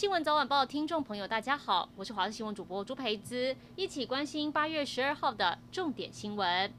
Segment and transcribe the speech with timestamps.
[0.00, 6.72] 新闻早晚报听众朋友，大家好，我是华视新闻主播朱培姿，一起关心八月十二号的重点新闻。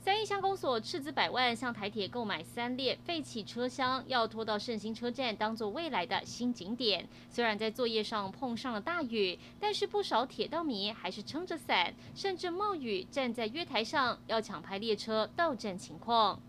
[0.00, 7.08] 三义乡公所斥资百万向台铁购买三列废弃车厢，要拖到胜兴车站当做未来的新景点。
[7.30, 16.40] 虽然在作业上碰上了大雨，但是不少铁道迷还是撑着伞，甚至冒雨站在月台上，要抢拍列车到站情况。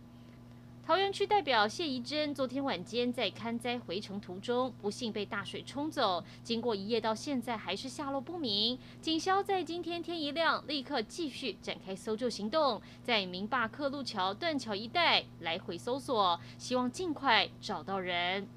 [0.89, 6.23] 桃园区代表谢宜珍昨天晚间在勘灾回程途中，不幸被大水冲走。
[6.41, 8.75] 经过一夜，到现在还是下落不明。
[8.99, 18.48] 警消在今天天一亮，立刻继续展开搜救行动，在明坝克路桥断桥一带来回搜索，希望尽快找到人。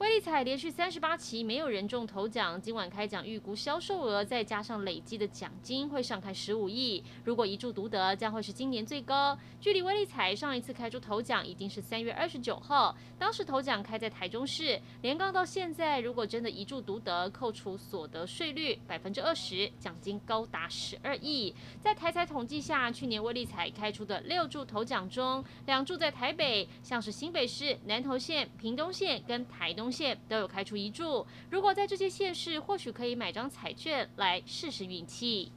[0.00, 7.02] 威力彩连续三十八期没有人中头奖，今晚开奖预估销售额再加上累积的奖金会上看十五亿。
[7.22, 9.38] 如果一注独得，将会是今年最高。
[9.60, 14.80] 距离威力彩上一次开出头奖已经是三月二十九号，当时头奖开在台中市。
[15.00, 21.54] 连杠到现在，如果真的一注独得，扣除所得税率百分之二十，奖金高达十二亿。
[21.80, 29.83] 在台彩统计下，去年威力彩开出的六注头奖中，两注在台北，像是新北市、南投县、屏东县跟台东。
[29.90, 35.52] 县都有开出一注，如果在这些县市，或许可以买张彩券来试试运气。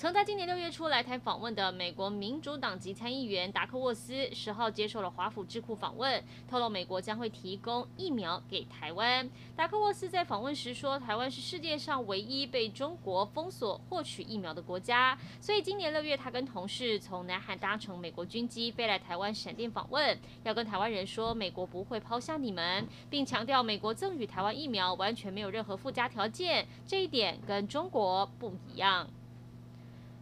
[0.00, 9.28] 曾在今年六月初来台访问的美国民主党籍参议员达克沃斯十号接受了华府智库访问，透露美国将会提供疫苗给台湾。
[9.54, 29.06] 达克沃斯在访问时说，台湾是世界上唯一被中国封锁获取疫苗的国家，所以今年六月他跟同事从南韩搭乘美国军机飞来台湾闪电访问，要跟台湾人说美国不会抛下你们，并强调美国赠予台湾疫苗完全没有任何附加条件，这一点跟中国不一样。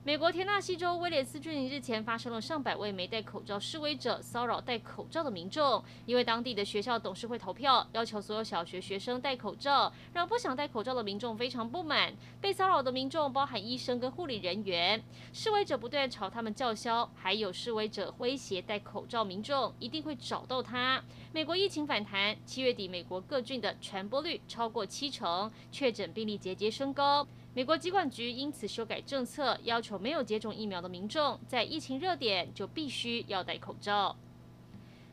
[0.08, 12.14] 美国田纳西州威廉斯郡日前发生了上百位没戴口罩示威者骚扰戴口罩的民众，因为当地的学校董事会投票要求所有小学学生戴口罩，让不想戴口罩的民众非常不满。
[12.40, 15.04] 被骚扰的民众包含医生跟护理人员，
[15.34, 21.04] 示威者不断朝他们叫嚣，还有示威者威胁戴口罩民众一定会找到他。
[21.34, 27.26] 美国疫情反弹，七月底美国各郡的传播率超过七成，确诊病例节节升高。
[27.58, 34.14] 美国疾管局因此修改政策，要求没有接种疫苗的民众在疫情热点就必须要戴口罩。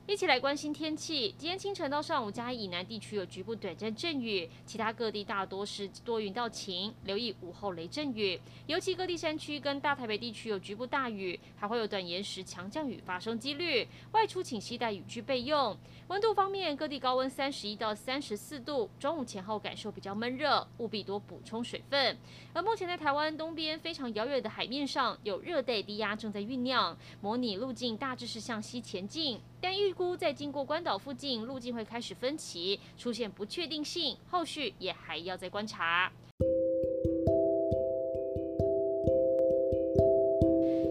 [0.08, 1.34] 一起来关心天气。
[1.36, 6.94] 今天清晨到上午，嘉义以南地区有局部短暂阵雨，其他各地大多是多云到晴。
[7.06, 13.88] 留意午后雷阵雨，尤其各地山区跟大台北地区有局部大雨，还会有短延时强降雨发生几率。
[14.12, 15.76] 外出请携带雨具备用。
[16.10, 22.16] 温度方面，各地高温三十一到三十四度，中午前后感受比较闷热，务必多补充水分。
[22.54, 29.42] 而目前在台湾东边非常遥远的海面上，有热带低压正在酝酿，模拟路径大致是向西前进。
[29.68, 36.12] 但预估在经过关岛附近，路径会开始分歧，出现不确定性，后续也还要再观察。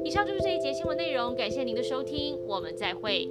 [0.04, 3.30] 以上就是这一节新闻内容，感谢您的收听，我们再会。